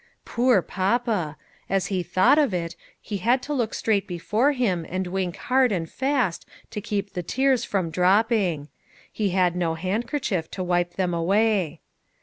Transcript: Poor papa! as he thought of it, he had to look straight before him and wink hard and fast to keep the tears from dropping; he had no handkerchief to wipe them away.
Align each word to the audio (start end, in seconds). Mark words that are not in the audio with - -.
Poor 0.25 0.63
papa! 0.63 1.37
as 1.69 1.85
he 1.93 2.01
thought 2.01 2.39
of 2.39 2.55
it, 2.55 2.75
he 2.99 3.17
had 3.17 3.39
to 3.43 3.53
look 3.53 3.71
straight 3.75 4.07
before 4.07 4.51
him 4.51 4.83
and 4.89 5.05
wink 5.05 5.35
hard 5.35 5.71
and 5.71 5.87
fast 5.91 6.43
to 6.71 6.81
keep 6.81 7.13
the 7.13 7.21
tears 7.21 7.63
from 7.63 7.91
dropping; 7.91 8.69
he 9.13 9.29
had 9.29 9.55
no 9.55 9.75
handkerchief 9.75 10.49
to 10.49 10.63
wipe 10.63 10.95
them 10.95 11.13
away. 11.13 11.81